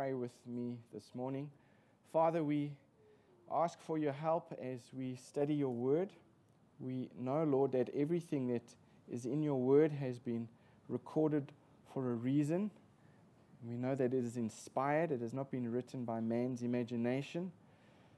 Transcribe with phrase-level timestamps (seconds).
[0.00, 1.50] pray with me this morning.
[2.10, 2.72] Father, we
[3.52, 6.08] ask for your help as we study your word.
[6.78, 8.62] We know, Lord, that everything that
[9.12, 10.48] is in your word has been
[10.88, 11.52] recorded
[11.92, 12.70] for a reason.
[13.62, 17.52] We know that it is inspired, it has not been written by man's imagination.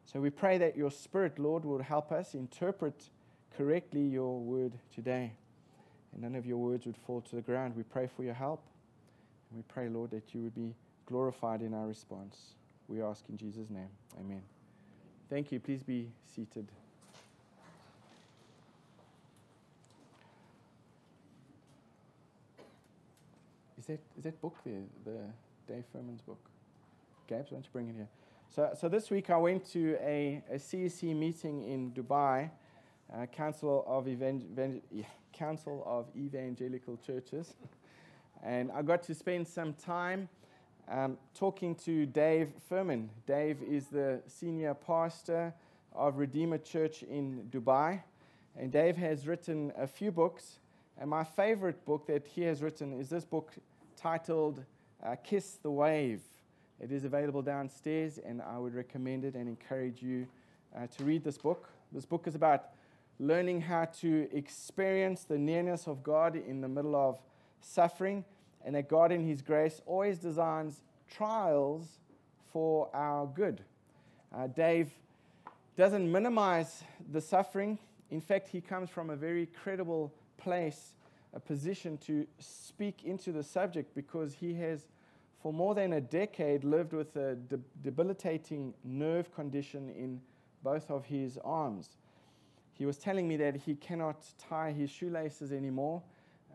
[0.05, 3.11] So we pray that your Spirit, Lord, will help us interpret
[3.57, 5.33] correctly your word today.
[6.13, 7.75] And none of your words would fall to the ground.
[7.75, 8.63] We pray for your help.
[9.50, 12.37] And we pray, Lord, that you would be glorified in our response.
[12.89, 13.89] We ask in Jesus' name.
[14.19, 14.43] Amen.
[15.31, 15.61] Thank you.
[15.61, 16.69] Please be seated.
[23.79, 25.19] Is that, is that book there, the
[25.67, 26.39] Dave Furman's book?
[27.27, 28.09] Gabs, why don't you bring it here?
[28.55, 32.50] So, so this week I went to a, a CEC meeting in Dubai,
[33.12, 37.55] uh, Council, of yeah, Council of Evangelical Churches,
[38.44, 40.28] and I got to spend some time
[40.88, 43.11] um, talking to Dave Furman.
[43.27, 45.55] Dave is the senior pastor
[45.94, 48.02] of Redeemer Church in Dubai,
[48.58, 50.58] and Dave has written a few books.
[50.98, 53.53] And my favorite book that he has written is this book
[53.97, 54.62] titled
[55.03, 56.20] uh, Kiss the Wave.
[56.80, 60.27] It is available downstairs, and I would recommend it and encourage you
[60.77, 61.69] uh, to read this book.
[61.92, 62.70] This book is about
[63.19, 67.20] learning how to experience the nearness of God in the middle of
[67.60, 68.25] suffering,
[68.64, 71.86] and that God, in His grace, always designs trials
[72.52, 73.62] for our good.
[74.34, 74.91] Uh, Dave
[75.77, 77.78] doesn't minimize the suffering.
[78.10, 80.94] In fact, he comes from a very credible place
[81.34, 84.86] a position to speak into the subject because he has,
[85.42, 90.20] for more than a decade, lived with a de- debilitating nerve condition in
[90.62, 91.97] both of his arms.
[92.74, 96.02] He was telling me that he cannot tie his shoelaces anymore,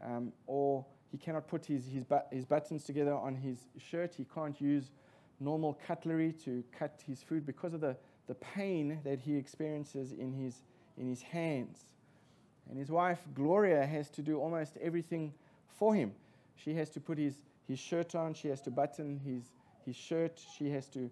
[0.04, 4.14] um, or he cannot put his, his, his buttons together on his shirt.
[4.16, 4.92] He can't use
[5.40, 7.96] normal cutlery to cut his food because of the,
[8.28, 10.62] the pain that he experiences in his,
[10.98, 11.86] in his hands.
[12.70, 15.34] And his wife, Gloria, has to do almost everything
[15.78, 16.12] for him.
[16.56, 17.36] She has to put his,
[17.68, 19.44] his shirt on, she has to button his,
[19.86, 21.10] his shirt, she has to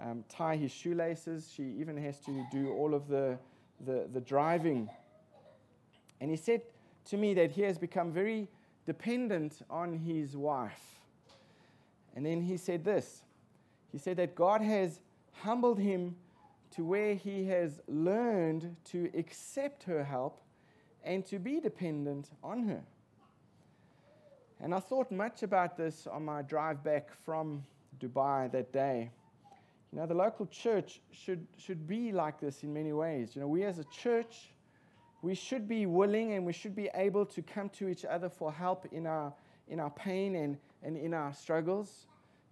[0.00, 3.38] um, tie his shoelaces, she even has to do all of the,
[3.86, 4.90] the, the driving.
[6.20, 6.62] And he said
[7.06, 8.48] to me that he has become very
[8.88, 10.98] dependent on his wife.
[12.16, 13.22] And then he said this
[13.92, 15.00] he said that God has
[15.42, 16.16] humbled him
[16.70, 20.40] to where he has learned to accept her help
[21.04, 22.82] and to be dependent on her.
[24.58, 27.62] And I thought much about this on my drive back from
[28.00, 29.10] Dubai that day.
[29.92, 33.36] You know, the local church should, should be like this in many ways.
[33.36, 34.50] You know, we as a church,
[35.22, 38.52] we should be willing and we should be able to come to each other for
[38.52, 39.32] help in our,
[39.68, 42.06] in our pain and, and in our struggles.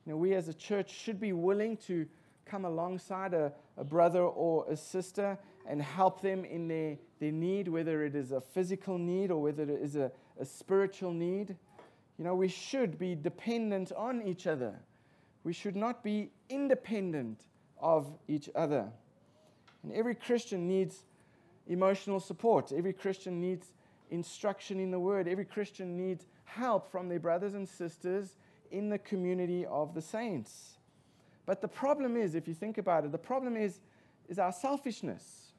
[0.05, 2.07] You know, we as a church should be willing to
[2.45, 5.39] come alongside a, a brother or a sister
[5.69, 9.65] and help them in their, their need, whether it is a physical need or whether
[9.65, 10.11] it is a,
[10.41, 11.57] a spiritual need.
[12.19, 14.75] You know, we should be dependent on each other.
[15.45, 17.43] We should not be independent
[17.81, 18.87] of each other.
[19.83, 21.05] And every Christian needs
[21.67, 22.73] emotional support.
[22.73, 23.73] Every Christian needs
[24.11, 25.29] instruction in the word.
[25.29, 28.37] Every Christian needs help from their brothers and sisters
[28.71, 30.79] in the community of the saints.
[31.45, 33.81] But the problem is, if you think about it, the problem is,
[34.29, 35.53] is our selfishness.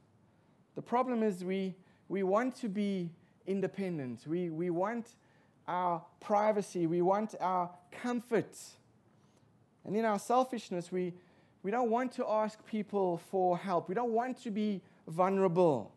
[0.75, 1.75] The problem is we,
[2.09, 3.09] we want to be
[3.45, 4.27] independent.
[4.27, 5.07] We, we want
[5.67, 6.87] our privacy.
[6.87, 8.55] We want our comfort.
[9.85, 11.13] And in our selfishness, we,
[11.63, 13.87] we don't want to ask people for help.
[13.87, 15.93] We don't want to be vulnerable.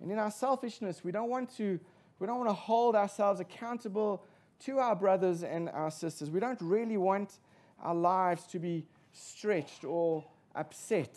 [0.00, 1.78] And in our selfishness, we don't want to,
[2.18, 4.24] we don't want to hold ourselves accountable
[4.60, 6.30] to our brothers and our sisters.
[6.30, 7.38] We don't really want
[7.82, 10.24] our lives to be stretched or
[10.54, 11.16] upset.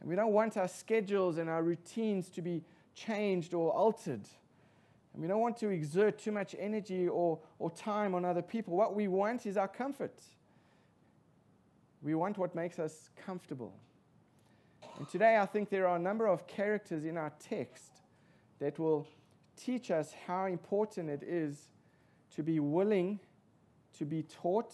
[0.00, 2.62] And we don't want our schedules and our routines to be
[2.94, 4.26] changed or altered.
[5.12, 8.76] And we don't want to exert too much energy or, or time on other people.
[8.76, 10.22] What we want is our comfort.
[12.02, 13.74] We want what makes us comfortable.
[14.98, 18.02] And today, I think there are a number of characters in our text
[18.58, 19.06] that will
[19.56, 21.68] teach us how important it is
[22.34, 23.20] to be willing
[23.98, 24.72] to be taught,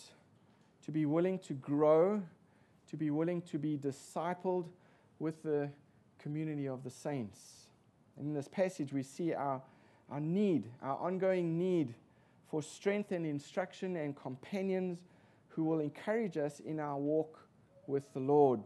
[0.85, 2.23] to be willing to grow,
[2.89, 4.69] to be willing to be discipled
[5.19, 5.69] with the
[6.19, 7.67] community of the saints.
[8.19, 9.61] In this passage, we see our,
[10.11, 11.95] our need, our ongoing need
[12.49, 14.99] for strength and instruction and companions
[15.49, 17.41] who will encourage us in our walk
[17.87, 18.61] with the Lord.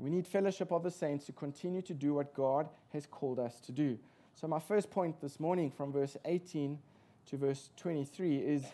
[0.00, 3.60] We need fellowship of the saints to continue to do what God has called us
[3.60, 3.98] to do.
[4.34, 6.78] So, my first point this morning from verse 18
[7.26, 8.64] to verse 23 is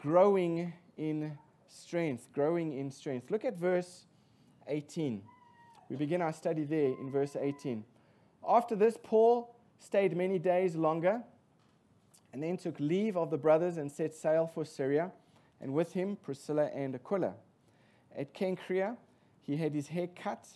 [0.00, 1.36] growing in
[1.68, 3.30] strength, growing in strength.
[3.30, 4.06] Look at verse
[4.66, 5.20] 18.
[5.90, 7.84] We begin our study there in verse 18.
[8.48, 11.20] After this, Paul stayed many days longer
[12.32, 15.12] and then took leave of the brothers and set sail for Syria,
[15.60, 17.34] and with him Priscilla and Aquila.
[18.16, 18.96] At Cenchrea,
[19.46, 20.46] he had his hair cut,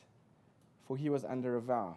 [0.86, 1.96] for he was under a vow.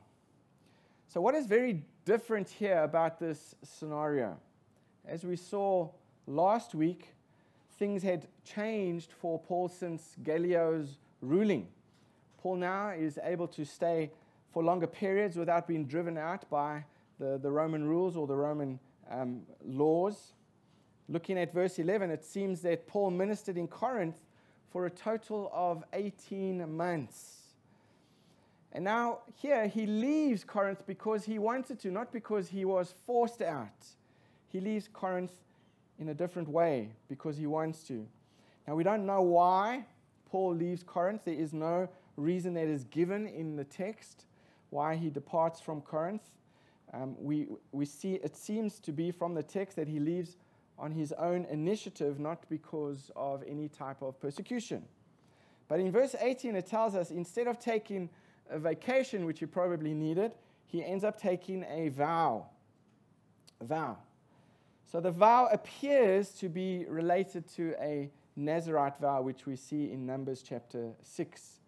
[1.08, 4.38] So, what is very different here about this scenario?
[5.06, 5.90] As we saw
[6.28, 7.16] last week,
[7.78, 11.68] things had changed for Paul since Gallio's ruling.
[12.38, 14.12] Paul now is able to stay
[14.52, 16.84] for longer periods without being driven out by
[17.20, 18.80] the, the Roman rules or the Roman
[19.10, 20.34] um, laws.
[21.08, 24.18] Looking at verse 11, it seems that Paul ministered in Corinth
[24.71, 27.38] for a total of 18 months.
[28.71, 33.41] And now, here, he leaves Corinth because he wanted to, not because he was forced
[33.41, 33.85] out.
[34.47, 35.33] He leaves Corinth
[36.00, 38.07] in a different way because he wants to.
[38.68, 39.85] Now, we don't know why
[40.29, 41.25] Paul leaves Corinth.
[41.25, 44.25] There is no reason that is given in the text
[44.69, 46.29] why he departs from Corinth.
[46.94, 50.38] Um, we, we see it seems to be from the text that he leaves
[50.81, 54.83] on his own initiative, not because of any type of persecution.
[55.68, 58.10] But in verse 18, it tells us instead of taking
[58.50, 60.31] a vacation, which he probably needed,
[60.66, 62.48] he ends up taking a vow.
[63.62, 63.98] A vow.
[64.92, 70.06] So the vow appears to be related to a Nazarite vow, which we see in
[70.06, 71.60] Numbers chapter 6.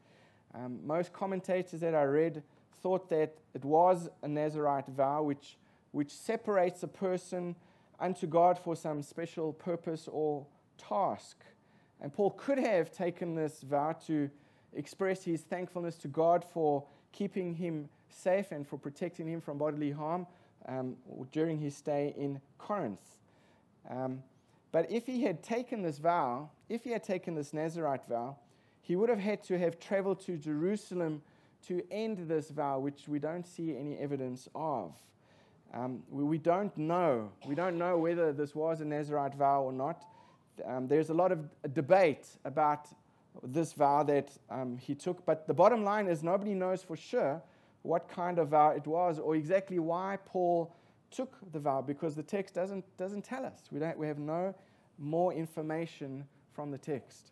[0.56, 2.42] Um, most commentators that I read
[2.82, 5.58] thought that it was a Nazarite vow, which,
[5.92, 7.56] which separates a person
[8.04, 10.46] unto God for some special purpose or
[10.78, 11.38] task.
[12.02, 14.30] And Paul could have taken this vow to
[14.74, 16.84] express his thankfulness to God for
[17.14, 20.28] keeping him safe and for protecting him from bodily harm
[20.68, 20.98] um,
[21.32, 23.18] during his stay in Corinth.
[23.90, 24.22] Um,
[24.74, 28.36] but if he had taken this vow, if he had taken this Nazarite vow,
[28.82, 31.22] he would have had to have traveled to Jerusalem
[31.68, 34.94] to end this vow, which we don't see any evidence of.
[35.74, 37.32] Um, we, we, don't know.
[37.48, 40.06] We don't know whether this was a Nazarite vow or not.
[40.66, 41.40] Um, there's a lot of
[41.74, 42.88] debate about
[43.42, 47.42] this vow that um, he took, but the bottom line is nobody knows for sure
[47.82, 50.74] what kind of vow it was or exactly why Paul
[51.10, 53.64] took the vow because the text doesn't, doesn't tell us.
[53.72, 54.54] We, don't, we have no
[55.00, 57.32] more information from the text.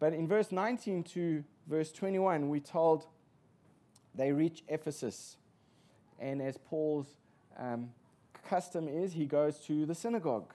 [0.00, 3.06] But in verse 19 to verse 21, we're told
[4.14, 5.36] they reach Ephesus.
[6.18, 7.16] And as Paul's
[7.58, 7.90] um,
[8.48, 10.52] custom is, he goes to the synagogue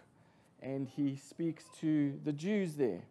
[0.61, 3.03] and he speaks to the Jews there,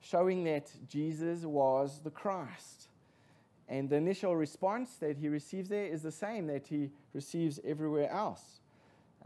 [0.00, 2.88] showing that Jesus was the Christ.
[3.68, 8.10] And the initial response that he receives there is the same that he receives everywhere
[8.10, 8.60] else.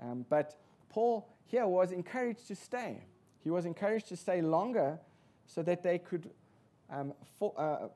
[0.01, 0.59] Um, but
[0.89, 3.03] Paul here was encouraged to stay.
[3.43, 4.99] He was encouraged to stay longer
[5.47, 6.31] so that they could,
[6.91, 7.13] um,
[7.57, 7.89] uh,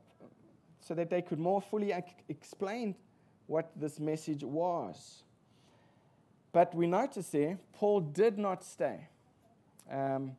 [0.80, 2.96] so that they could more fully ac- explain
[3.46, 5.22] what this message was.
[6.52, 9.08] But we notice there, Paul did not stay.
[9.90, 10.36] Um,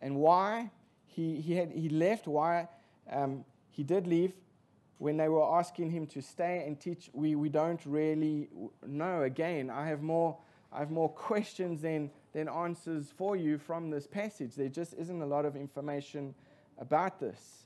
[0.00, 0.70] and why?
[1.06, 2.26] He, he, had, he left.
[2.26, 2.68] Why?
[3.10, 4.32] Um, he did leave
[4.98, 7.10] when they were asking him to stay and teach.
[7.12, 8.48] We, we don't really
[8.86, 9.22] know.
[9.22, 10.38] Again, I have more,
[10.72, 14.54] I have more questions than, than answers for you from this passage.
[14.54, 16.34] There just isn't a lot of information
[16.78, 17.64] about this.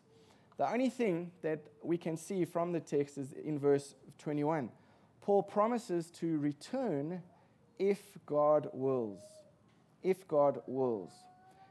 [0.56, 4.70] The only thing that we can see from the text is in verse 21.
[5.20, 7.22] Paul promises to return
[7.78, 9.20] if God wills.
[10.02, 11.12] If God wills.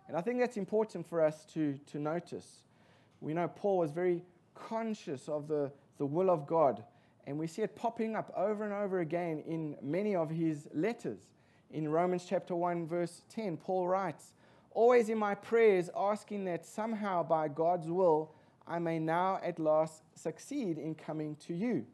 [0.08, 2.48] And I think that's important for us to, to notice.
[3.22, 4.22] We know Paul was very
[4.54, 6.84] conscious of the, the will of God,
[7.26, 11.20] and we see it popping up over and over again in many of his letters.
[11.72, 14.34] In Romans chapter 1, verse 10, Paul writes,
[14.72, 18.32] Always in my prayers, asking that somehow by God's will
[18.68, 21.86] I may now at last succeed in coming to you.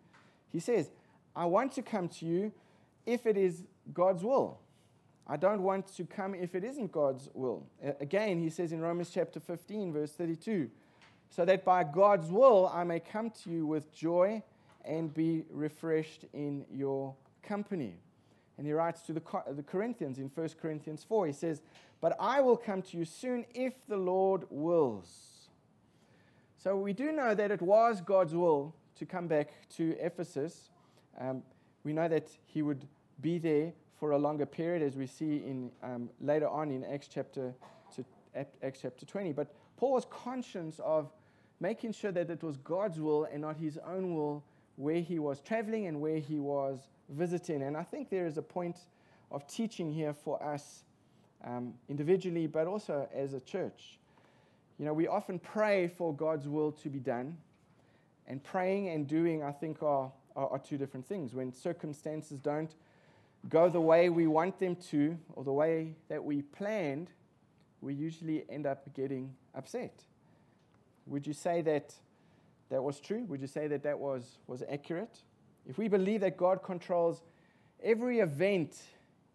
[0.51, 0.91] He says,
[1.35, 2.51] I want to come to you
[3.05, 4.59] if it is God's will.
[5.27, 7.67] I don't want to come if it isn't God's will.
[7.99, 10.69] Again, he says in Romans chapter 15, verse 32,
[11.29, 14.41] so that by God's will I may come to you with joy
[14.83, 17.97] and be refreshed in your company.
[18.57, 21.61] And he writes to the, the Corinthians in 1 Corinthians 4, he says,
[22.01, 25.49] But I will come to you soon if the Lord wills.
[26.57, 30.69] So we do know that it was God's will to come back to Ephesus.
[31.19, 31.43] Um,
[31.83, 32.85] we know that he would
[33.21, 37.09] be there for a longer period, as we see in um, later on in Acts
[37.11, 37.53] chapter
[37.95, 39.33] to, Acts chapter 20.
[39.33, 41.11] But Paul was conscious of
[41.59, 44.43] making sure that it was God's will and not his own will
[44.77, 47.63] where he was traveling and where he was visiting.
[47.63, 48.77] And I think there is a point
[49.31, 50.83] of teaching here for us
[51.43, 53.99] um, individually, but also as a church.
[54.77, 57.37] You know, we often pray for God's will to be done.
[58.27, 61.33] And praying and doing, I think, are, are, are two different things.
[61.33, 62.73] When circumstances don't
[63.47, 67.09] go the way we want them to or the way that we planned,
[67.81, 70.03] we usually end up getting upset.
[71.05, 71.93] Would you say that
[72.69, 73.23] that was true?
[73.25, 75.23] Would you say that that was, was accurate?
[75.67, 77.21] If we believe that God controls
[77.81, 78.81] every event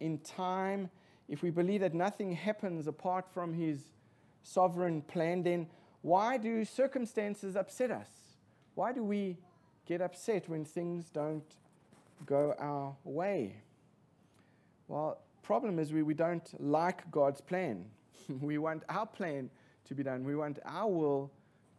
[0.01, 0.91] in time,
[1.29, 3.81] if we believe that nothing happens apart from His
[4.43, 5.67] sovereign plan, then
[6.03, 8.09] why do circumstances upset us?
[8.75, 9.39] Why do we
[9.87, 11.45] get upset when things don't
[12.27, 13.57] go our way?
[14.89, 17.85] Well, problem is we, we don't like God's plan.
[18.41, 19.51] we want our plan
[19.87, 20.25] to be done.
[20.25, 21.31] We want our will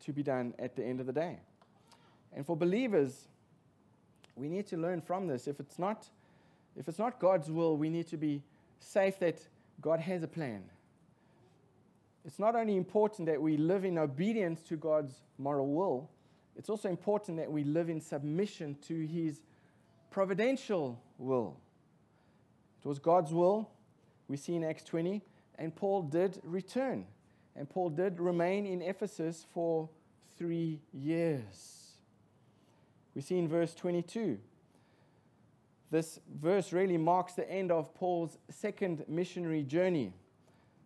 [0.05, 1.39] to be done at the end of the day.
[2.33, 3.27] And for believers,
[4.35, 5.47] we need to learn from this.
[5.47, 6.07] If it's not,
[6.75, 8.43] if it's not God's will, we need to be
[8.79, 9.39] safe that
[9.81, 10.63] God has a plan.
[12.25, 16.09] It's not only important that we live in obedience to God's moral will,
[16.55, 19.41] it's also important that we live in submission to His
[20.09, 21.57] providential will.
[22.86, 23.68] It was God's will,
[24.27, 25.24] we see in Acts 20,
[25.58, 27.08] and Paul did return.
[27.56, 29.89] And Paul did remain in Ephesus for
[30.38, 31.94] three years.
[33.15, 34.38] We see in verse 22.
[35.89, 40.13] This verse really marks the end of Paul's second missionary journey.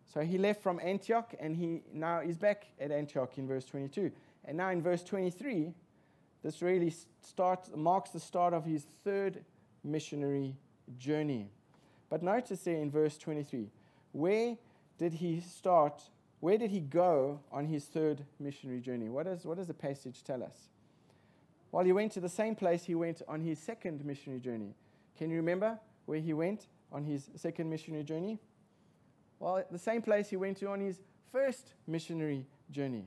[0.06, 4.10] So he left from Antioch and he now is back at Antioch in verse 22.
[4.46, 5.74] And now in verse 23,
[6.42, 9.44] this really start, marks the start of his third
[9.84, 10.56] missionary
[10.96, 11.50] journey.
[12.10, 13.68] But notice there in verse 23,
[14.12, 14.56] where
[14.98, 16.02] did he start?
[16.40, 19.08] Where did he go on his third missionary journey?
[19.08, 20.68] What, is, what does the passage tell us?
[21.72, 24.74] Well, he went to the same place he went on his second missionary journey.
[25.16, 28.38] Can you remember where he went on his second missionary journey?
[29.38, 31.00] Well, the same place he went to on his
[31.30, 33.04] first missionary journey.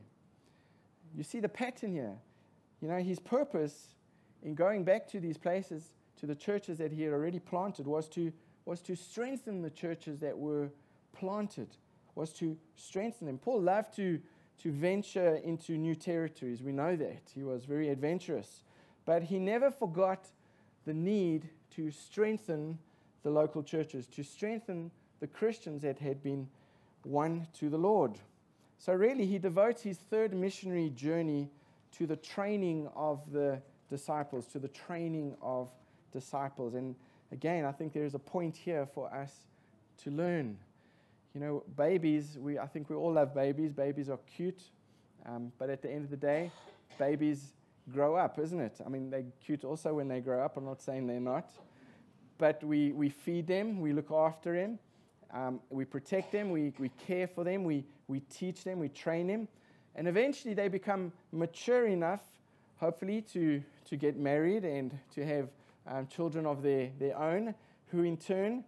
[1.16, 2.16] You see the pattern here.
[2.82, 3.96] You know, his purpose
[4.42, 8.08] in going back to these places, to the churches that he had already planted, was
[8.10, 8.32] to,
[8.66, 10.70] was to strengthen the churches that were
[11.14, 11.68] planted,
[12.16, 13.38] was to strengthen them.
[13.38, 14.20] Paul loved to,
[14.62, 16.62] to venture into new territories.
[16.62, 17.32] We know that.
[17.34, 18.64] He was very adventurous.
[19.06, 20.28] But he never forgot
[20.86, 22.78] the need to strengthen
[23.24, 26.48] the local churches, to strengthen the Christians that had been
[27.06, 28.14] won to the Lord.
[28.78, 31.50] So, really, he devotes his third missionary journey
[31.94, 35.70] to the training of the disciples, to the training of
[36.12, 36.74] disciples.
[36.74, 36.96] And
[37.34, 39.34] again, I think there is a point here for us
[40.04, 40.58] to learn.
[41.34, 43.74] You know, babies, we, I think we all love babies.
[43.74, 44.62] Babies are cute.
[45.26, 46.52] Um, but at the end of the day,
[47.00, 47.54] babies
[47.92, 48.80] grow up, isn't it?
[48.86, 50.58] I mean, they're cute also when they grow up.
[50.58, 51.50] I'm not saying they're not.
[52.38, 54.80] But we, we feed them, we look after them,
[55.34, 59.28] um, we protect them, we, we care for them, we, we teach them, we train
[59.28, 59.48] them.
[59.96, 62.22] And eventually they become mature enough,
[62.78, 65.50] hopefully, to, to get married and to have
[65.88, 67.56] um, children of their, their own,
[67.88, 68.64] who in turn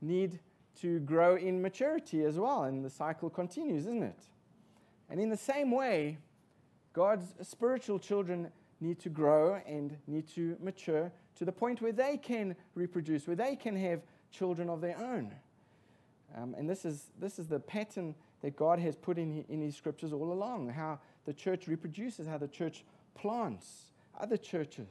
[0.00, 0.38] need
[0.80, 2.64] to grow in maturity as well.
[2.64, 4.24] And the cycle continues, isn't it?
[5.08, 6.18] And in the same way,
[6.92, 8.50] God's spiritual children
[8.80, 13.36] need to grow and need to mature to the point where they can reproduce, where
[13.36, 14.00] they can have
[14.30, 15.32] children of their own.
[16.36, 19.76] Um, and this is, this is the pattern that God has put in, in His
[19.76, 22.84] scriptures all along how the church reproduces, how the church
[23.14, 23.86] plants
[24.18, 24.86] other churches.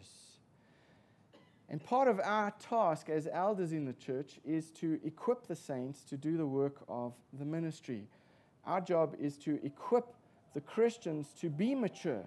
[1.70, 6.04] And part of our task as elders in the church is to equip the saints
[6.06, 8.08] to do the work of the ministry.
[8.66, 10.16] Our job is to equip
[10.56, 12.26] the Christians to be mature.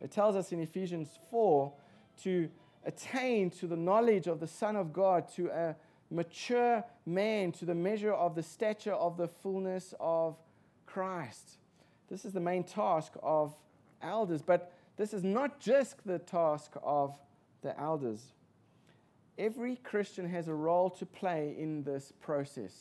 [0.00, 1.72] It tells us in Ephesians 4
[2.24, 2.50] to
[2.84, 5.74] attain to the knowledge of the Son of God, to a
[6.10, 10.36] mature man, to the measure of the stature of the fullness of
[10.84, 11.56] Christ.
[12.08, 13.54] This is the main task of
[14.02, 17.16] elders, but this is not just the task of
[17.62, 18.34] the elders.
[19.38, 22.72] Every Christian has a role to play in this process.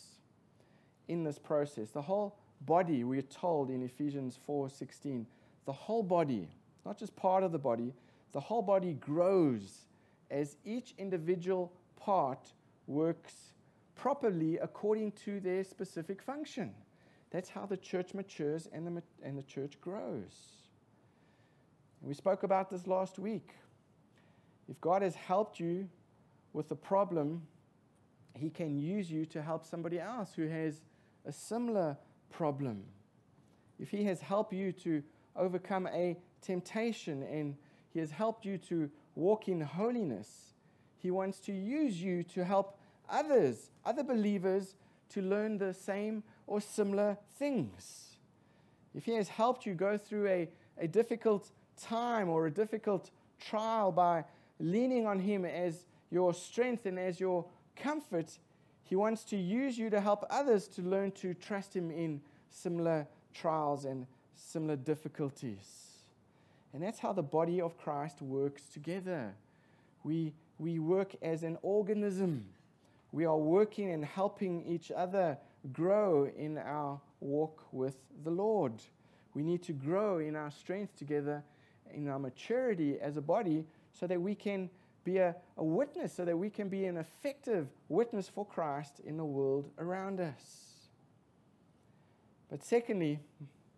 [1.07, 5.25] In this process, the whole body, we are told in Ephesians 4:16,
[5.65, 6.49] the whole body,
[6.85, 7.93] not just part of the body,
[8.31, 9.85] the whole body grows
[10.29, 12.53] as each individual part
[12.87, 13.53] works
[13.95, 16.73] properly according to their specific function.
[17.29, 20.61] That's how the church matures and the, and the church grows.
[22.01, 23.53] We spoke about this last week.
[24.67, 25.87] If God has helped you
[26.53, 27.41] with a problem,
[28.35, 30.81] He can use you to help somebody else who has
[31.25, 31.97] a similar
[32.29, 32.83] problem.
[33.79, 35.03] If He has helped you to
[35.35, 37.55] overcome a temptation and
[37.93, 40.53] He has helped you to walk in holiness,
[40.97, 42.77] He wants to use you to help
[43.09, 44.75] others, other believers,
[45.09, 48.17] to learn the same or similar things.
[48.93, 53.91] if He has helped you go through a, a difficult time or a difficult trial
[53.91, 54.23] by
[54.59, 58.37] leaning on Him as your strength and as your comfort,
[58.83, 63.07] He wants to use you to help others to learn to trust Him in similar
[63.33, 65.87] trials and similar difficulties.
[66.73, 69.33] And that's how the body of Christ works together.
[70.03, 72.45] We, we work as an organism.
[73.11, 75.37] We are working and helping each other
[75.73, 78.73] grow in our walk with the Lord.
[79.33, 81.43] We need to grow in our strength together,
[81.93, 84.69] in our maturity as a body, so that we can
[85.03, 89.17] be a, a witness, so that we can be an effective witness for Christ in
[89.17, 90.71] the world around us.
[92.49, 93.19] But secondly,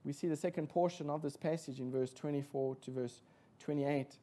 [0.04, 3.22] we see the second portion of this passage in verse 24 to verse
[3.60, 4.18] 28.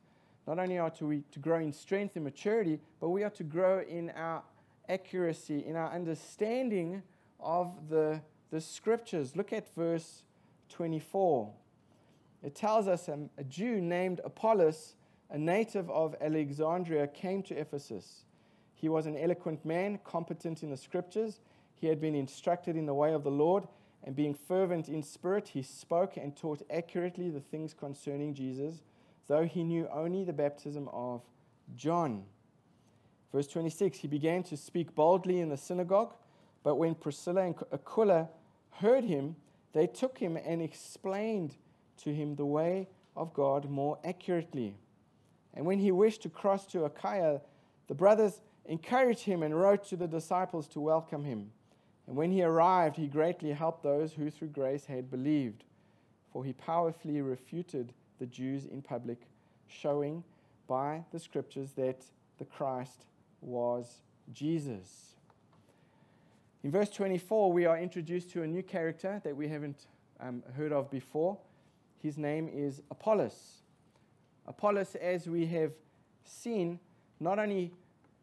[0.46, 3.80] Not only are we to grow in strength and maturity, but we are to grow
[3.80, 4.42] in our
[4.88, 7.02] accuracy, in our understanding
[7.38, 9.36] of the, the scriptures.
[9.36, 10.24] Look at verse
[10.70, 11.52] 24.
[12.42, 14.94] It tells us a Jew named Apollos,
[15.30, 18.24] a native of Alexandria, came to Ephesus.
[18.74, 21.40] He was an eloquent man, competent in the scriptures.
[21.74, 23.66] He had been instructed in the way of the Lord
[24.02, 28.82] and being fervent in spirit, he spoke and taught accurately the things concerning Jesus,
[29.26, 31.22] though he knew only the baptism of
[31.76, 32.24] John.
[33.32, 36.14] Verse 26 He began to speak boldly in the synagogue,
[36.62, 38.28] but when Priscilla and Aquila
[38.70, 39.36] heard him,
[39.72, 41.56] they took him and explained
[41.98, 44.76] to him the way of God more accurately.
[45.54, 47.40] And when he wished to cross to Achaia,
[47.88, 51.50] the brothers encouraged him and wrote to the disciples to welcome him.
[52.06, 55.64] And when he arrived, he greatly helped those who through grace had believed,
[56.32, 59.22] for he powerfully refuted the Jews in public,
[59.66, 60.24] showing
[60.66, 62.04] by the scriptures that
[62.38, 63.06] the Christ
[63.40, 64.02] was
[64.32, 65.14] Jesus.
[66.62, 69.86] In verse 24, we are introduced to a new character that we haven't
[70.20, 71.38] um, heard of before.
[72.02, 73.59] His name is Apollos.
[74.46, 75.72] Apollos, as we have
[76.24, 76.78] seen,
[77.18, 77.72] not only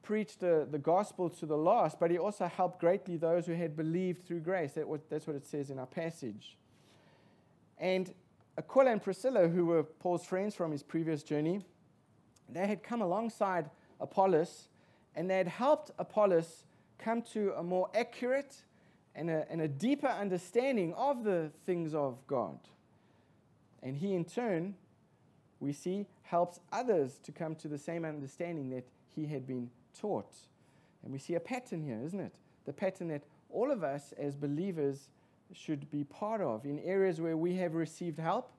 [0.01, 3.75] preached the, the gospel to the lost, but he also helped greatly those who had
[3.75, 4.73] believed through grace.
[4.73, 6.57] That was, that's what it says in our passage.
[7.77, 8.13] And
[8.57, 11.61] Aquila and Priscilla, who were Paul's friends from his previous journey,
[12.49, 14.69] they had come alongside Apollos
[15.15, 16.63] and they had helped Apollos
[16.97, 18.63] come to a more accurate
[19.15, 22.59] and a, and a deeper understanding of the things of God.
[23.83, 24.75] And he, in turn,
[25.59, 30.35] we see, helps others to come to the same understanding that he had been taught.
[31.03, 32.35] And we see a pattern here, isn't it?
[32.65, 35.09] The pattern that all of us as believers
[35.53, 36.65] should be part of.
[36.65, 38.51] In areas where we have received help,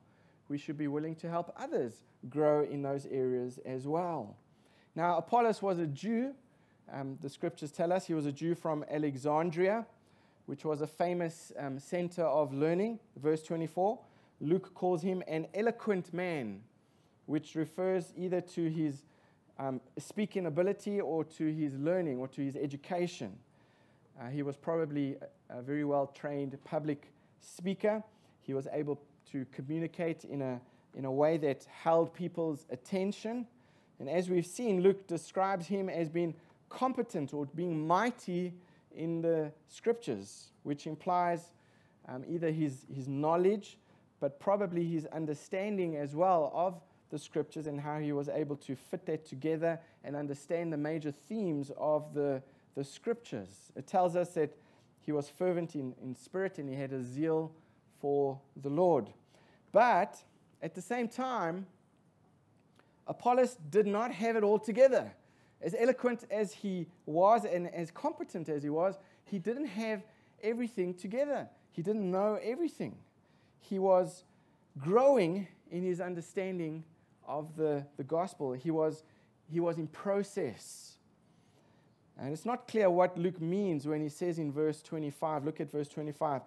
[0.47, 4.35] we should be willing to help others grow in those areas as well.
[4.95, 6.33] Now, Apollos was a Jew.
[6.91, 9.85] Um, the scriptures tell us he was a Jew from Alexandria,
[10.47, 12.99] which was a famous um, center of learning.
[13.15, 13.99] Verse 24
[14.41, 16.61] Luke calls him an eloquent man,
[17.29, 19.03] which refers either to his
[19.59, 23.31] um, speaking ability or to his learning or to his education.
[24.19, 25.15] Uh, he was probably
[25.51, 28.03] a, a very well trained public speaker.
[28.41, 28.99] He was able
[29.31, 30.59] to communicate in a,
[30.95, 33.45] in a way that held people's attention.
[33.99, 36.33] And as we've seen, Luke describes him as being
[36.69, 38.55] competent or being mighty
[38.95, 41.53] in the scriptures, which implies
[42.07, 43.77] um, either his, his knowledge,
[44.19, 48.75] but probably his understanding as well of the scriptures and how he was able to
[48.75, 52.41] fit that together and understand the major themes of the,
[52.75, 53.71] the scriptures.
[53.75, 54.55] It tells us that
[55.01, 57.51] he was fervent in, in spirit and he had a zeal
[57.99, 59.09] for the Lord.
[59.71, 60.21] But
[60.61, 61.65] at the same time,
[63.07, 65.11] Apollos did not have it all together.
[65.61, 70.03] As eloquent as he was and as competent as he was, he didn't have
[70.41, 71.49] everything together.
[71.71, 72.97] He didn't know everything.
[73.59, 74.23] He was
[74.77, 76.83] growing in his understanding
[77.29, 78.51] of the, the gospel.
[78.53, 79.03] He was,
[79.49, 80.93] he was in process.
[82.19, 85.71] And it's not clear what Luke means when he says in verse 25, look at
[85.71, 86.41] verse 25.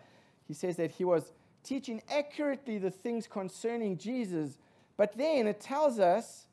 [0.46, 4.58] He says that he was teaching accurately the things concerning Jesus,
[4.96, 6.46] but then it tells us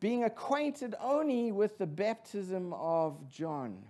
[0.00, 3.82] being acquainted only with the baptism of John.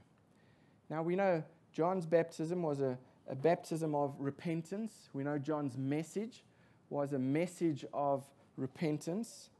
[0.91, 5.09] Now we know John's baptism was a, a baptism of repentance.
[5.13, 6.45] We know John's message
[6.91, 8.25] was a message of
[8.57, 9.51] repentance.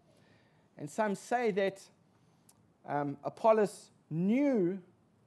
[0.79, 1.81] And some say that
[2.87, 4.79] um, Apollos knew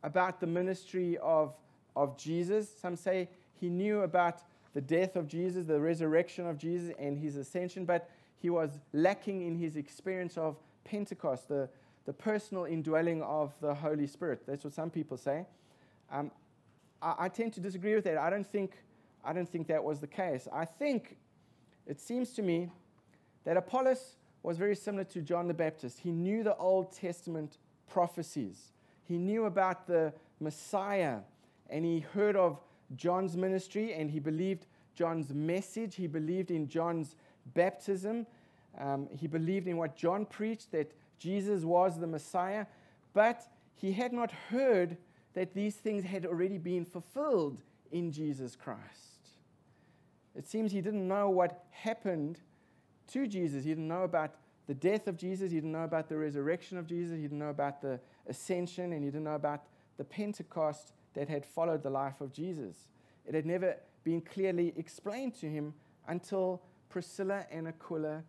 [0.04, 1.56] about the ministry of,
[1.96, 2.70] of Jesus.
[2.82, 4.42] Some say he knew about
[4.74, 9.42] the death of Jesus, the resurrection of Jesus, and his ascension, but he was lacking
[9.42, 11.68] in his experience of Pentecost, the,
[12.06, 14.44] the personal indwelling of the Holy Spirit.
[14.46, 15.46] That's what some people say.
[16.12, 16.32] Um,
[17.02, 18.18] I, I tend to disagree with that.
[18.18, 18.74] I don't think,
[19.26, 20.48] I don't think that was the case.
[20.54, 21.18] I think
[21.88, 22.70] it seems to me
[23.48, 26.02] that Apollos was very similar to John the Baptist.
[26.02, 28.74] He knew the Old Testament prophecies,
[29.06, 31.20] he knew about the Messiah,
[31.70, 32.60] and he heard of
[32.98, 35.96] John's ministry and he believed John's message.
[35.96, 37.16] He believed in John's
[37.54, 38.28] baptism.
[38.78, 42.66] Um, he believed in what John preached that Jesus was the Messiah.
[43.14, 43.44] But
[43.76, 44.98] he had not heard
[45.34, 48.82] that these things had already been fulfilled in Jesus Christ.
[50.36, 52.40] It seems he didn't know what happened
[53.10, 53.64] to Jesus.
[53.64, 54.36] He didn't know about
[54.68, 55.52] the death of Jesus.
[55.52, 57.16] He didn't know about the resurrection of Jesus.
[57.16, 58.94] He didn't know about the ascension.
[58.94, 59.64] And he didn't know about
[59.98, 62.76] the Pentecost that had followed the life of Jesus.
[63.26, 65.74] It had never been clearly explained to him
[66.08, 68.24] until Priscilla and Aquila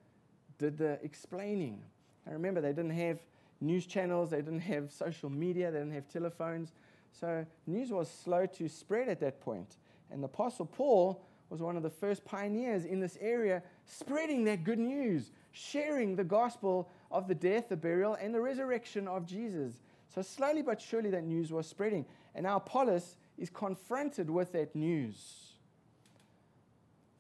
[0.58, 1.82] did the explaining.
[2.24, 3.20] And remember, they didn't have
[3.60, 6.72] news channels, they didn't have social media, they didn't have telephones.
[7.12, 9.76] So news was slow to spread at that point.
[10.10, 14.64] And the Apostle Paul was one of the first pioneers in this area, spreading that
[14.64, 19.74] good news, sharing the gospel of the death, the burial, and the resurrection of Jesus.
[20.14, 22.04] So slowly but surely that news was spreading.
[22.34, 25.52] And now Apollos is confronted with that news.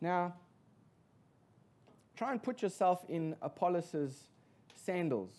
[0.00, 0.34] Now,
[2.16, 4.28] try and put yourself in Apollos'
[4.74, 5.32] sandals.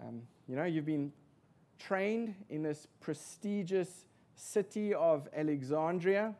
[0.00, 1.12] Um, you know, you've been
[1.78, 6.34] trained in this prestigious city of Alexandria.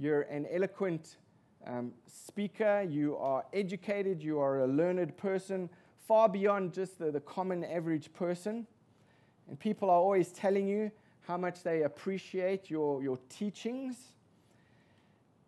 [0.00, 1.16] You're an eloquent
[1.66, 2.86] um, speaker.
[2.88, 4.22] You are educated.
[4.22, 5.68] You are a learned person,
[6.06, 8.64] far beyond just the, the common average person.
[9.48, 10.92] And people are always telling you
[11.26, 13.96] how much they appreciate your, your teachings.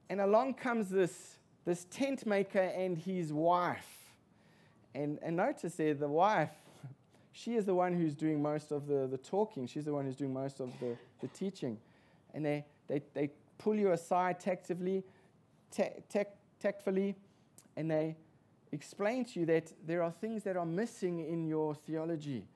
[0.08, 4.10] And along comes this, this tent maker and his wife.
[4.96, 6.50] And, and notice there, the wife,
[7.32, 9.68] she is the one who's doing most of the, the talking.
[9.68, 11.78] She's the one who's doing most of the, the teaching.
[12.34, 13.30] And they, they, they
[13.60, 15.04] pull you aside tactively,
[16.58, 17.14] tactfully,
[17.76, 18.16] and they
[18.72, 22.46] explain to you that there are things that are missing in your theology.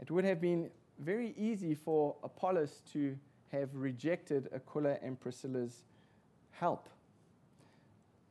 [0.00, 3.16] It would have been very easy for Apollos to
[3.52, 5.84] have rejected Aquila and Priscilla's
[6.50, 6.88] help.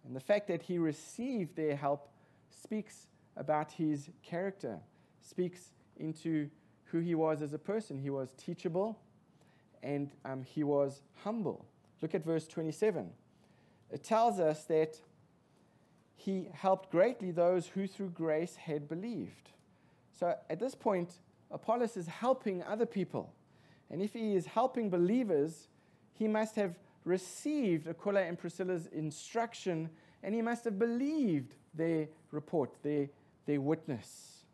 [0.06, 2.10] And the fact that he received their help
[2.50, 3.08] speaks
[3.38, 4.80] about his character,
[5.22, 6.50] speaks into
[6.86, 7.98] who he was as a person.
[7.98, 9.00] He was teachable
[9.84, 11.66] and um, he was humble.
[12.02, 13.10] Look at verse 27.
[13.92, 15.00] It tells us that
[16.16, 19.52] he helped greatly those who through grace had believed.
[20.18, 21.14] So at this point,
[21.52, 23.34] Apollos is helping other people.
[23.92, 25.68] And if he is helping believers,
[26.14, 29.90] he must have received Aquila and Priscilla's instruction
[30.24, 33.10] and he must have believed their report, their,
[33.46, 34.46] their witness.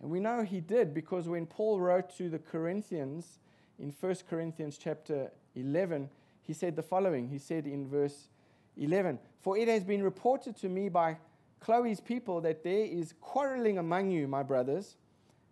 [0.00, 3.40] And we know he did because when Paul wrote to the Corinthians
[3.78, 6.08] in 1 Corinthians chapter 11,
[6.42, 7.28] he said the following.
[7.28, 8.28] He said in verse
[8.76, 11.16] 11, For it has been reported to me by
[11.60, 14.96] Chloe's people that there is quarreling among you, my brothers.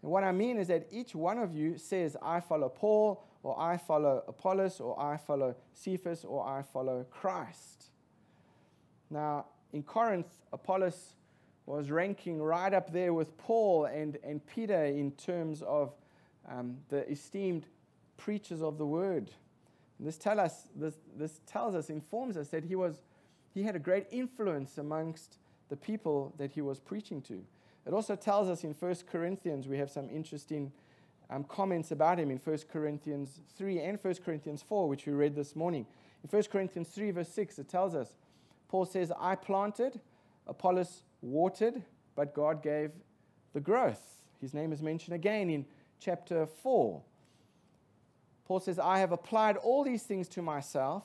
[0.02, 3.58] And what I mean is that each one of you says, I follow Paul, or
[3.60, 7.86] I follow Apollos, or I follow Cephas, or I follow Christ.
[9.10, 11.14] Now, in Corinth, Apollos
[11.66, 15.92] was ranking right up there with Paul and, and Peter in terms of
[16.48, 17.66] um, the esteemed
[18.16, 19.30] preachers of the word.
[19.98, 23.00] And this, tell us, this, this tells us, informs us that he, was,
[23.54, 27.42] he had a great influence amongst the people that he was preaching to.
[27.86, 30.72] It also tells us in 1 Corinthians, we have some interesting
[31.30, 35.34] um, comments about him in 1 Corinthians 3 and 1 Corinthians 4, which we read
[35.34, 35.86] this morning.
[36.22, 38.14] In 1 Corinthians 3, verse 6, it tells us,
[38.68, 40.00] Paul says, I planted,
[40.46, 41.82] Apollos watered,
[42.14, 42.90] but God gave
[43.52, 44.02] the growth.
[44.40, 45.64] His name is mentioned again in
[46.00, 47.00] chapter 4.
[48.46, 51.04] Paul says, I have applied all these things to myself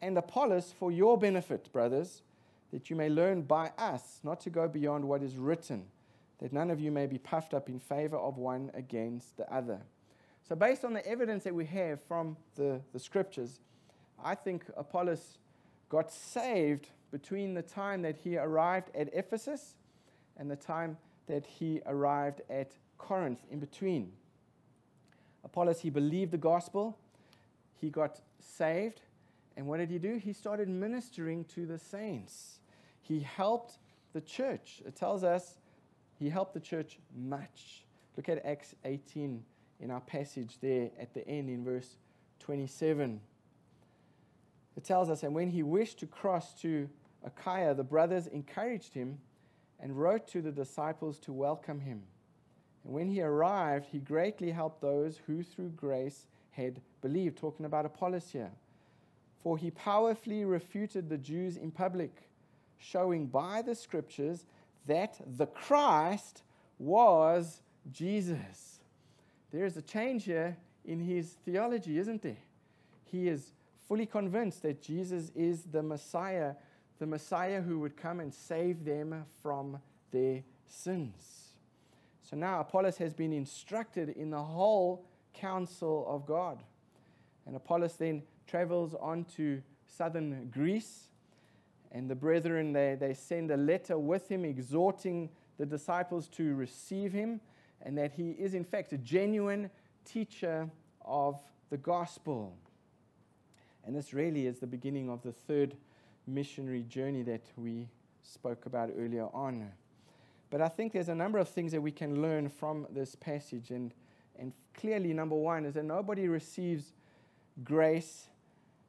[0.00, 2.22] and Apollos for your benefit, brothers,
[2.72, 5.86] that you may learn by us not to go beyond what is written
[6.40, 9.80] that none of you may be puffed up in favor of one against the other.
[10.46, 13.60] So, based on the evidence that we have from the, the scriptures,
[14.22, 15.38] I think Apollos
[15.88, 19.74] got saved between the time that he arrived at Ephesus
[20.36, 24.12] and the time that he arrived at Corinth, in between.
[25.44, 26.98] Apollos, he believed the gospel,
[27.80, 29.02] he got saved,
[29.56, 30.16] and what did he do?
[30.16, 32.58] He started ministering to the saints.
[33.00, 33.78] He helped
[34.12, 34.82] the church.
[34.86, 35.58] It tells us
[36.18, 37.84] he helped the church much.
[38.16, 39.44] Look at Acts 18
[39.80, 41.96] in our passage there at the end in verse
[42.40, 43.20] 27.
[44.76, 46.88] It tells us, and when he wished to cross to
[47.24, 49.18] Achaia, the brothers encouraged him
[49.78, 52.02] and wrote to the disciples to welcome him.
[52.84, 57.86] And when he arrived, he greatly helped those who through grace had believed, talking about
[57.86, 58.52] Apollos here.
[59.44, 62.30] for he powerfully refuted the Jews in public,
[62.78, 64.46] showing by the scriptures
[64.86, 66.42] that the Christ
[66.78, 67.60] was
[67.92, 68.80] Jesus.
[69.52, 72.38] There is a change here in his theology, isn't there?
[73.04, 73.52] He is
[73.86, 76.54] fully convinced that Jesus is the Messiah,
[76.98, 79.78] the Messiah who would come and save them from
[80.10, 81.43] their sins.
[82.28, 86.62] So now Apollos has been instructed in the whole counsel of God.
[87.46, 91.08] And Apollos then travels on to southern Greece.
[91.92, 97.12] And the brethren, they, they send a letter with him exhorting the disciples to receive
[97.12, 97.40] him
[97.82, 99.70] and that he is, in fact, a genuine
[100.04, 100.68] teacher
[101.04, 101.38] of
[101.70, 102.56] the gospel.
[103.84, 105.76] And this really is the beginning of the third
[106.26, 107.88] missionary journey that we
[108.22, 109.70] spoke about earlier on.
[110.54, 113.72] But I think there's a number of things that we can learn from this passage.
[113.72, 113.92] And,
[114.38, 116.92] and clearly, number one is that nobody receives
[117.64, 118.28] grace,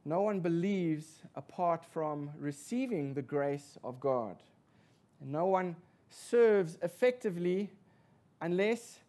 [0.06, 4.36] no one believes apart from receiving the grace of God.
[5.20, 5.76] And no one
[6.12, 7.72] serves effectively
[8.42, 9.00] unless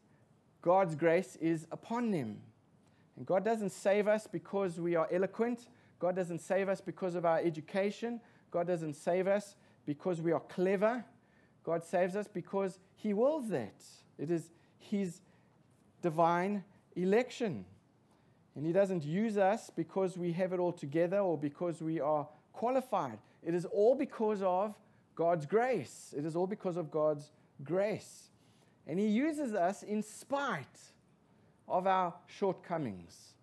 [0.62, 2.38] God's grace is upon them.
[3.18, 5.68] And God doesn't save us because we are eloquent.
[5.98, 8.18] God doesn't save us because of our education.
[8.50, 11.04] God doesn't save us because we are clever.
[11.66, 13.74] God saves us because He wills that.
[14.18, 15.20] It is His
[16.00, 16.62] divine
[16.94, 17.64] election.
[18.54, 22.28] And He doesn't use us because we have it all together or because we are
[22.52, 23.18] qualified.
[23.44, 24.76] It is all because of
[25.16, 26.14] God's grace.
[26.16, 27.32] It is all because of God's
[27.64, 28.30] grace.
[28.86, 30.80] And He uses us in spite
[31.66, 33.34] of our shortcomings.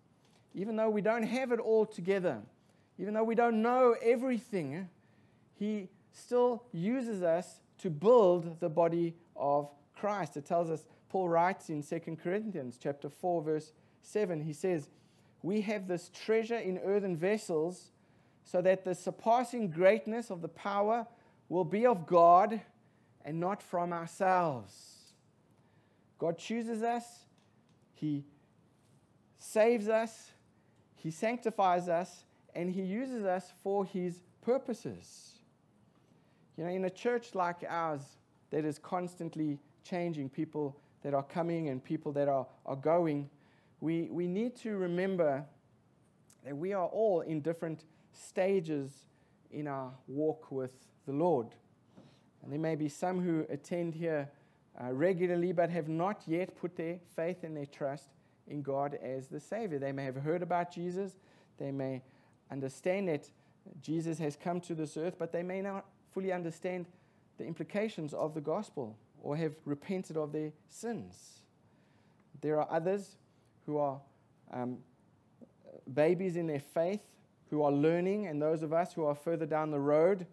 [0.54, 2.38] Even though we don't have it all together,
[2.98, 4.88] even though we don't know everything,
[5.58, 10.36] He still uses us to build the body of Christ.
[10.36, 14.88] It tells us, Paul writes in 2 Corinthians chapter 4, verse 7, he says,
[15.42, 17.90] We have this treasure in earthen vessels,
[18.44, 21.06] so that the surpassing greatness of the power
[21.48, 22.60] will be of God
[23.24, 24.74] and not from ourselves.
[26.18, 27.04] God chooses us,
[27.94, 28.24] He
[29.38, 30.32] saves us,
[30.96, 35.38] He sanctifies us, and He uses us for His purposes.
[36.56, 38.02] You know, in a church like ours
[38.50, 43.28] that is constantly changing, people that are coming and people that are, are going,
[43.80, 45.44] we, we need to remember
[46.44, 48.90] that we are all in different stages
[49.50, 50.72] in our walk with
[51.06, 51.48] the Lord.
[52.42, 54.28] And there may be some who attend here
[54.80, 58.10] uh, regularly but have not yet put their faith and their trust
[58.46, 59.78] in God as the Savior.
[59.78, 61.16] They may have heard about Jesus,
[61.58, 62.02] they may
[62.50, 63.28] understand that
[63.80, 66.86] Jesus has come to this earth, but they may not fully understand
[67.36, 71.40] the implications of the gospel or have repented of their sins.
[72.40, 73.16] There are others
[73.66, 74.00] who are
[74.52, 74.78] um,
[75.92, 77.00] babies in their faith,
[77.50, 80.26] who are learning, and those of us who are further down the road,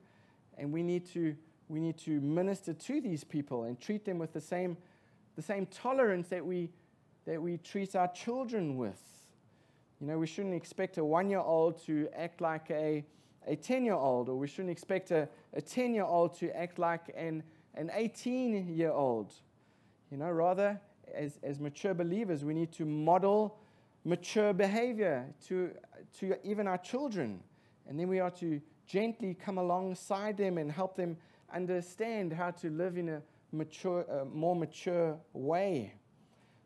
[0.58, 1.36] and we need to,
[1.68, 4.78] we need to minister to these people and treat them with the same,
[5.36, 6.70] the same tolerance that we,
[7.26, 9.02] that we treat our children with.
[10.00, 13.06] You know, we shouldn't expect a one year old to act like a
[13.48, 16.80] a 10 year old, or we shouldn't expect a, a 10 year old to act
[16.80, 17.44] like an,
[17.76, 19.34] an 18 year old.
[20.12, 20.80] You know, rather,
[21.14, 23.58] as, as mature believers, we need to model
[24.04, 25.72] mature behavior to,
[26.20, 27.40] to even our children.
[27.88, 31.18] And then we are to gently come alongside them and help them
[31.54, 35.94] understand how to live in a mature, a more mature way.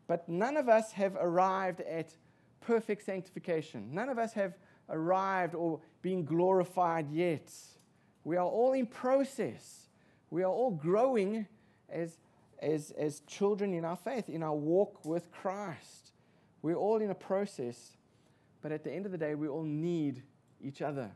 [0.06, 2.16] But none of us have arrived at
[2.60, 3.94] perfect sanctification.
[3.94, 4.54] None of us have
[4.88, 7.52] arrived or been glorified yet.
[8.24, 9.88] We are all in process.
[10.30, 11.46] We are all growing
[11.88, 12.18] as,
[12.60, 16.12] as, as children in our faith, in our walk with Christ.
[16.62, 17.92] We're all in a process,
[18.62, 20.22] but at the end of the day, we all need
[20.60, 21.10] each other.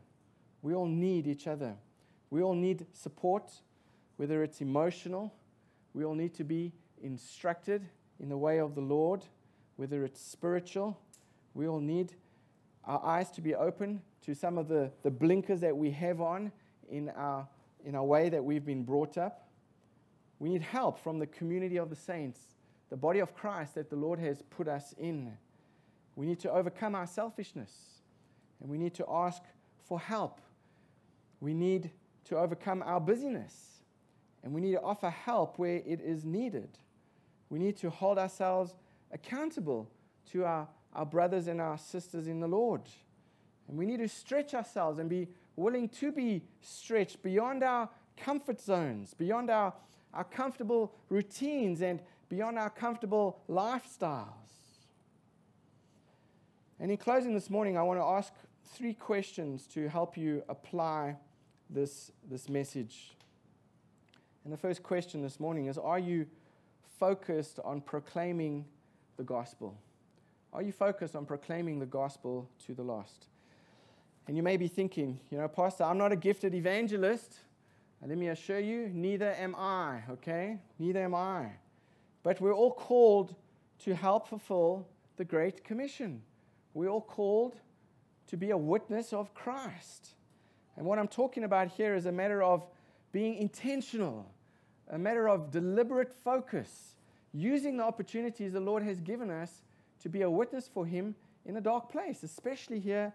[0.61, 1.75] We all need each other.
[2.29, 3.51] We all need support,
[4.15, 5.33] whether it's emotional,
[5.93, 6.71] we all need to be
[7.03, 7.85] instructed
[8.19, 9.25] in the way of the Lord,
[9.75, 10.97] whether it's spiritual.
[11.53, 12.13] We all need
[12.85, 16.51] our eyes to be open to some of the, the blinkers that we have on
[16.89, 17.47] in our,
[17.85, 19.47] in our way that we've been brought up.
[20.39, 22.39] We need help from the community of the saints,
[22.89, 25.37] the body of Christ that the Lord has put us in.
[26.15, 27.71] We need to overcome our selfishness
[28.59, 29.41] and we need to ask
[29.87, 30.41] for help.
[31.39, 31.91] We need
[32.25, 33.81] to overcome our busyness
[34.43, 36.69] and we need to offer help where it is needed.
[37.49, 38.73] We need to hold ourselves
[39.11, 39.89] accountable
[40.31, 42.81] to our our brothers and our sisters in the Lord.
[43.67, 48.59] And we need to stretch ourselves and be willing to be stretched beyond our comfort
[48.59, 49.73] zones, beyond our,
[50.13, 54.27] our comfortable routines, and beyond our comfortable lifestyles.
[56.79, 58.33] And in closing this morning, I want to ask
[58.73, 61.15] three questions to help you apply
[61.69, 63.15] this, this message.
[64.43, 66.25] And the first question this morning is Are you
[66.99, 68.65] focused on proclaiming
[69.17, 69.77] the gospel?
[70.53, 73.27] Are you focused on proclaiming the gospel to the lost?
[74.27, 77.39] And you may be thinking, you know, Pastor, I'm not a gifted evangelist.
[78.05, 80.57] Let me assure you, neither am I, okay?
[80.79, 81.51] Neither am I.
[82.23, 83.35] But we're all called
[83.83, 84.87] to help fulfill
[85.17, 86.21] the Great Commission.
[86.73, 87.55] We're all called
[88.27, 90.15] to be a witness of Christ.
[90.75, 92.65] And what I'm talking about here is a matter of
[93.11, 94.25] being intentional,
[94.89, 96.95] a matter of deliberate focus,
[97.33, 99.61] using the opportunities the Lord has given us
[100.01, 103.13] to be a witness for Him in a dark place, especially here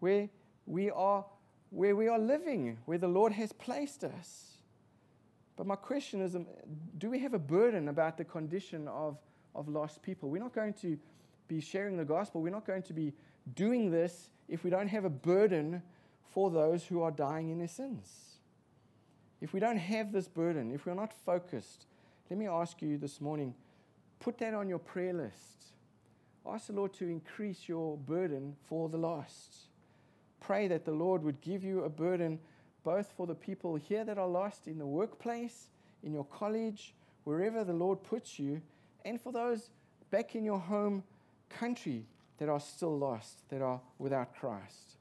[0.00, 0.28] where
[0.66, 1.24] we are,
[1.70, 4.50] where we are living, where the Lord has placed us.
[5.56, 6.46] But my question is um,
[6.98, 9.18] do we have a burden about the condition of,
[9.54, 10.30] of lost people?
[10.30, 10.98] We're not going to
[11.48, 13.12] be sharing the gospel, we're not going to be
[13.54, 15.82] doing this if we don't have a burden
[16.30, 18.08] for those who are dying in their sins.
[19.40, 21.86] If we don't have this burden, if we're not focused,
[22.28, 23.54] let me ask you this morning
[24.20, 25.64] put that on your prayer list.
[26.46, 29.68] Ask the Lord to increase your burden for the lost.
[30.40, 32.38] Pray that the Lord would give you a burden
[32.82, 35.68] both for the people here that are lost in the workplace,
[36.02, 38.62] in your college, wherever the Lord puts you,
[39.04, 39.70] and for those
[40.10, 41.04] back in your home
[41.50, 42.06] country
[42.38, 44.96] that are still lost, that are without Christ.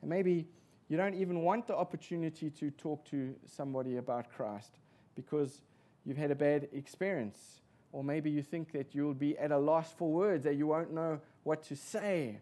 [0.00, 0.48] And maybe
[0.88, 4.72] you don't even want the opportunity to talk to somebody about Christ
[5.14, 5.62] because
[6.04, 7.61] you've had a bad experience.
[7.92, 10.92] Or maybe you think that you'll be at a loss for words, that you won't
[10.92, 12.38] know what to say.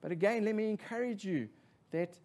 [0.00, 1.48] But again, let me encourage you
[1.90, 2.18] that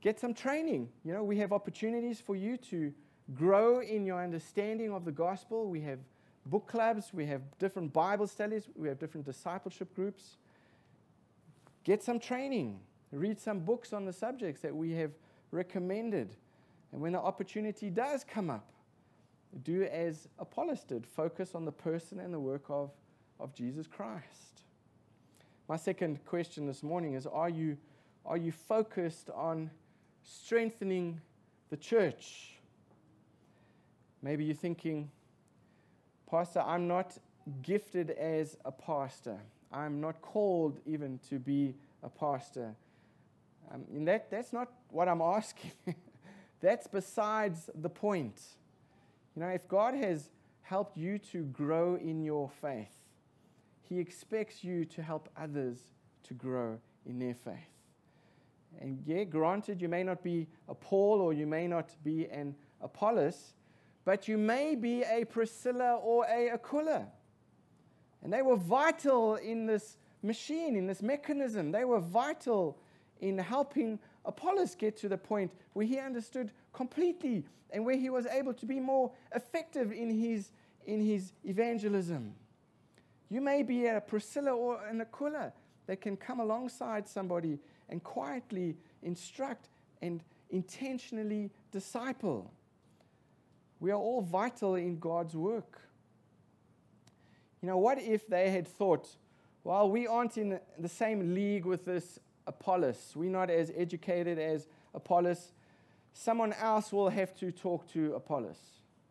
[0.00, 0.88] get some training.
[1.04, 2.92] You know, we have opportunities for you to
[3.34, 5.68] grow in your understanding of the gospel.
[5.68, 6.00] We have
[6.46, 10.36] book clubs, we have different Bible studies, we have different discipleship groups.
[11.84, 12.80] Get some training,
[13.12, 15.12] read some books on the subjects that we have
[15.50, 16.36] recommended.
[16.92, 18.70] And when the opportunity does come up,
[19.62, 22.90] do as Apollos did focus on the person and the work of,
[23.40, 24.62] of Jesus Christ.
[25.68, 27.76] My second question this morning is Are you,
[28.24, 29.70] are you focused on
[30.22, 31.20] strengthening
[31.70, 32.52] the church?
[34.22, 35.10] Maybe you're thinking,
[36.30, 37.16] Pastor, I'm not
[37.62, 39.38] gifted as a pastor.
[39.72, 42.74] I'm not called even to be a pastor.
[43.72, 45.72] Um, and that, that's not what I'm asking.
[46.60, 48.40] that's besides the point.
[49.36, 50.30] You know, if God has
[50.62, 52.94] helped you to grow in your faith,
[53.82, 55.78] He expects you to help others
[56.24, 57.76] to grow in their faith.
[58.80, 62.54] And yeah, granted, you may not be a Paul or you may not be an
[62.80, 63.54] Apollos,
[64.04, 67.06] but you may be a Priscilla or a Aquila.
[68.22, 71.72] And they were vital in this machine, in this mechanism.
[71.72, 72.78] They were vital
[73.20, 78.26] in helping Apollos get to the point where he understood completely and where he was
[78.26, 80.50] able to be more effective in his,
[80.84, 82.34] in his evangelism.
[83.30, 85.52] You may be a Priscilla or an Aquila
[85.86, 87.58] that can come alongside somebody
[87.88, 89.68] and quietly instruct
[90.02, 92.52] and intentionally disciple.
[93.80, 95.80] We are all vital in God's work.
[97.62, 99.08] You know, what if they had thought,
[99.64, 103.14] well, we aren't in the same league with this Apollos.
[103.16, 105.52] We're not as educated as Apollos.
[106.18, 108.56] Someone else will have to talk to Apollos.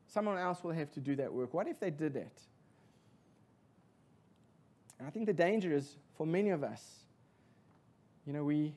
[0.07, 1.53] Someone else will have to do that work.
[1.53, 2.41] What if they did that?
[4.97, 6.81] And I think the danger is for many of us,
[8.25, 8.73] you know, we,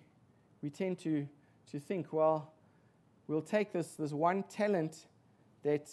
[0.60, 1.26] we tend to,
[1.70, 2.52] to think, well,
[3.28, 5.06] we'll take this, this one talent
[5.62, 5.88] that,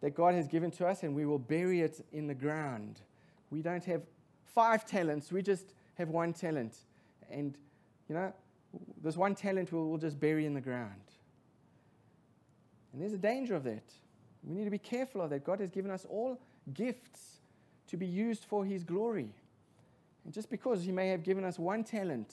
[0.00, 3.02] that God has given to us and we will bury it in the ground.
[3.50, 4.00] We don't have
[4.46, 6.78] five talents, we just have one talent.
[7.30, 7.58] And,
[8.08, 8.32] you know,
[9.02, 11.03] this one talent we'll, we'll just bury in the ground.
[12.94, 13.92] And there's a danger of that.
[14.42, 15.44] We need to be careful of that.
[15.44, 16.40] God has given us all
[16.72, 17.40] gifts
[17.88, 19.34] to be used for His glory.
[20.24, 22.32] And just because He may have given us one talent,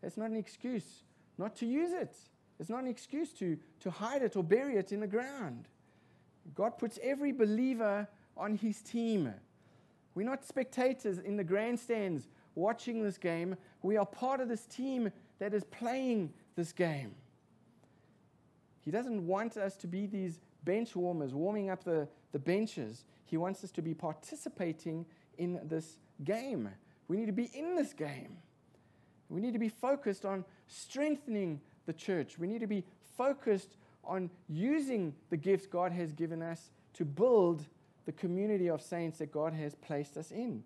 [0.00, 1.02] that's not an excuse
[1.38, 2.16] not to use it.
[2.58, 5.68] It's not an excuse to, to hide it or bury it in the ground.
[6.54, 9.32] God puts every believer on his team.
[10.14, 13.56] We're not spectators in the grandstands watching this game.
[13.82, 17.14] We are part of this team that is playing this game.
[18.86, 23.04] He doesn't want us to be these bench warmers, warming up the, the benches.
[23.24, 25.04] He wants us to be participating
[25.38, 26.70] in this game.
[27.08, 28.38] We need to be in this game.
[29.28, 32.38] We need to be focused on strengthening the church.
[32.38, 32.84] We need to be
[33.18, 37.66] focused on using the gifts God has given us to build
[38.04, 40.62] the community of saints that God has placed us in.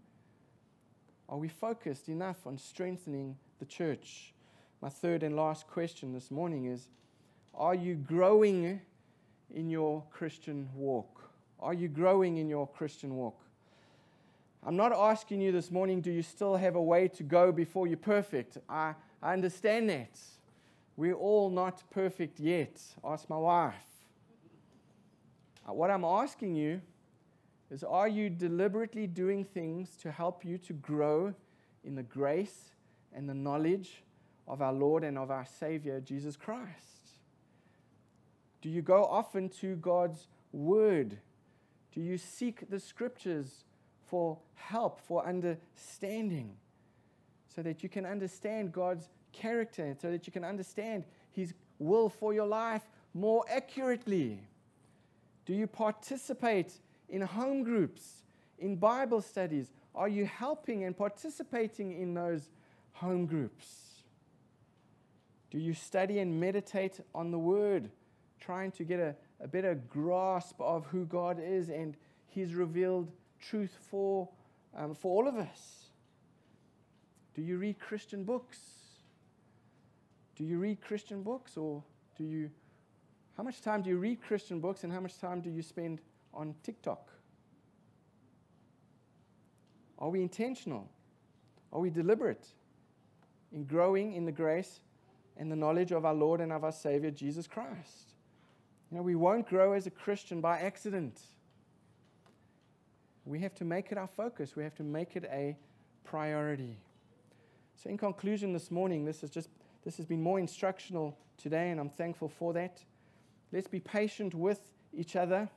[1.27, 4.35] Are we focused enough on strengthening the church?
[4.83, 6.89] My third and last question this morning is
[7.55, 8.81] Are you growing
[9.55, 11.31] in your Christian walk?
[11.59, 13.41] Are you growing in your Christian walk?
[14.65, 17.87] I'm not asking you this morning, do you still have a way to go before
[17.87, 18.59] you're perfect?
[18.69, 20.19] I, I understand that.
[20.97, 22.79] We're all not perfect yet.
[23.03, 23.75] Ask my wife.
[25.67, 26.83] Uh, what I'm asking you
[27.71, 31.35] is are you deliberately doing things to help you to grow
[31.85, 32.73] in the grace
[33.15, 34.03] and the knowledge
[34.47, 37.00] of our Lord and of our Savior, Jesus Christ?
[38.61, 41.19] Do you go often to God's Word?
[41.93, 43.65] Do you seek the Scriptures
[44.07, 46.57] for help, for understanding,
[47.55, 52.35] so that you can understand God's character, so that you can understand His will for
[52.35, 52.83] your life
[53.15, 54.41] more accurately?
[55.47, 56.75] Do you participate
[57.09, 58.23] in home groups,
[58.59, 59.71] in Bible studies?
[59.95, 62.51] Are you helping and participating in those
[62.93, 63.67] home groups?
[65.51, 67.91] Do you study and meditate on the Word,
[68.41, 73.11] trying to get a, a better grasp of who God is and His revealed
[73.41, 74.29] truth for,
[74.77, 75.85] um, for all of us?
[77.35, 78.59] Do you read Christian books?
[80.37, 81.83] Do you read Christian books or
[82.17, 82.51] do you?
[83.37, 86.01] How much time do you read Christian books and how much time do you spend
[86.35, 87.09] on TikTok?
[89.99, 90.89] Are we intentional?
[91.73, 92.47] Are we deliberate
[93.53, 94.81] in growing in the grace
[95.37, 98.10] and the knowledge of our Lord and of our Savior, Jesus Christ?
[98.91, 101.21] You know, we won't grow as a Christian by accident.
[103.25, 105.57] We have to make it our focus, we have to make it a
[106.05, 106.77] priority.
[107.77, 109.49] So, in conclusion, this morning, this, is just,
[109.85, 112.83] this has been more instructional today, and I'm thankful for that.
[113.53, 114.61] Let's be patient with
[114.93, 115.49] each other.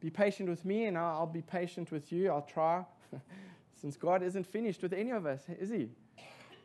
[0.00, 2.30] Be patient with me, and I'll, I'll be patient with you.
[2.30, 2.84] I'll try,
[3.80, 5.90] since God isn't finished with any of us, is He?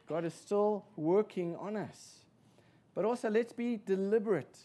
[0.08, 2.20] God is still working on us.
[2.96, 4.58] But also, let's be deliberate.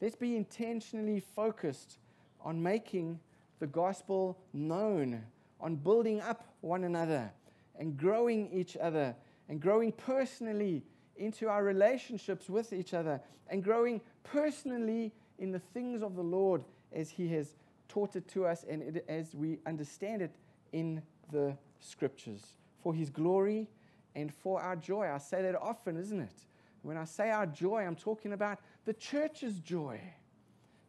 [0.00, 1.98] Let's be intentionally focused
[2.42, 3.18] on making
[3.58, 5.22] the gospel known,
[5.60, 7.30] on building up one another
[7.78, 9.14] and growing each other
[9.48, 10.82] and growing personally
[11.16, 16.64] into our relationships with each other and growing personally in the things of the Lord
[16.92, 17.56] as He has
[17.88, 20.34] taught it to us and it, as we understand it
[20.72, 23.68] in the scriptures for His glory
[24.14, 25.08] and for our joy.
[25.12, 26.44] I say that often, isn't it?
[26.82, 30.00] When I say our joy, I'm talking about the church's joy,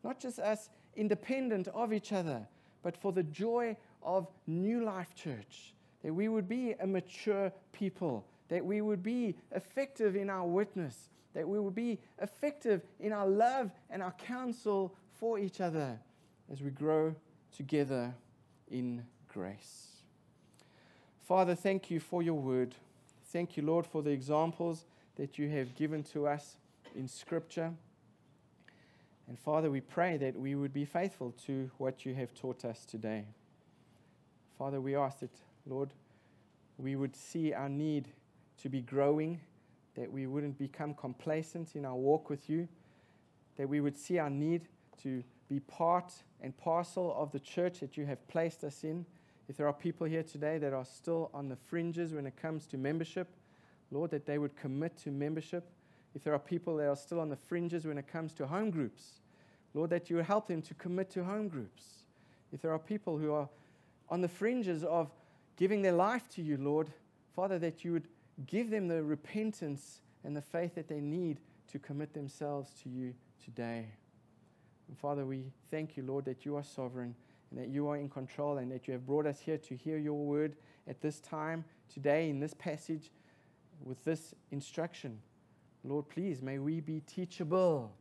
[0.03, 2.47] not just us independent of each other,
[2.83, 5.73] but for the joy of New Life Church,
[6.03, 11.09] that we would be a mature people, that we would be effective in our witness,
[11.33, 15.99] that we would be effective in our love and our counsel for each other
[16.51, 17.13] as we grow
[17.55, 18.13] together
[18.69, 19.87] in grace.
[21.23, 22.75] Father, thank you for your word.
[23.25, 24.85] Thank you, Lord, for the examples
[25.15, 26.57] that you have given to us
[26.95, 27.73] in Scripture.
[29.27, 32.85] And Father, we pray that we would be faithful to what you have taught us
[32.85, 33.25] today.
[34.57, 35.89] Father, we ask that, Lord,
[36.77, 38.07] we would see our need
[38.61, 39.41] to be growing,
[39.95, 42.67] that we wouldn't become complacent in our walk with you,
[43.57, 44.67] that we would see our need
[45.03, 49.05] to be part and parcel of the church that you have placed us in.
[49.49, 52.65] If there are people here today that are still on the fringes when it comes
[52.67, 53.27] to membership,
[53.91, 55.69] Lord, that they would commit to membership
[56.15, 58.71] if there are people that are still on the fringes when it comes to home
[58.71, 59.21] groups,
[59.73, 61.83] Lord, that you would help them to commit to home groups.
[62.51, 63.49] If there are people who are
[64.09, 65.11] on the fringes of
[65.57, 66.89] giving their life to you, Lord,
[67.35, 68.07] Father, that you would
[68.45, 73.13] give them the repentance and the faith that they need to commit themselves to you
[73.43, 73.85] today.
[74.87, 77.13] And Father, we thank you, Lord, that you are sovereign
[77.51, 79.97] and that you are in control and that you have brought us here to hear
[79.97, 80.55] your word
[80.87, 83.11] at this time, today, in this passage,
[83.83, 85.19] with this instruction.
[85.83, 87.91] Lord, please, may we be teachable.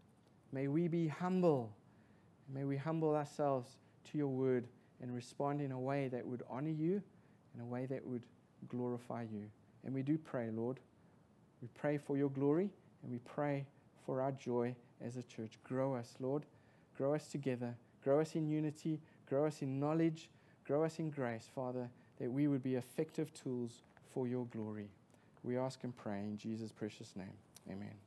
[0.52, 1.72] May we be humble.
[2.52, 3.76] May we humble ourselves
[4.10, 4.66] to your word
[5.02, 7.02] and respond in a way that would honor you,
[7.54, 8.22] in a way that would
[8.68, 9.44] glorify you.
[9.84, 10.80] And we do pray, Lord.
[11.62, 12.70] We pray for your glory
[13.02, 13.66] and we pray
[14.04, 14.74] for our joy
[15.04, 15.58] as a church.
[15.64, 16.44] Grow us, Lord.
[16.96, 17.74] Grow us together.
[18.02, 19.00] Grow us in unity.
[19.28, 20.30] Grow us in knowledge.
[20.66, 24.88] Grow us in grace, Father, that we would be effective tools for your glory.
[25.42, 27.45] We ask and pray in Jesus' precious name.
[27.70, 28.05] Amen.